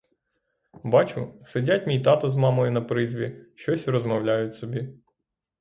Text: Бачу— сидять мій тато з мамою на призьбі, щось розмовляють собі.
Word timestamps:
Бачу— 0.83 1.33
сидять 1.45 1.87
мій 1.87 1.99
тато 1.99 2.29
з 2.29 2.35
мамою 2.35 2.71
на 2.71 2.81
призьбі, 2.81 3.45
щось 3.55 3.87
розмовляють 3.87 4.55
собі. 4.55 4.95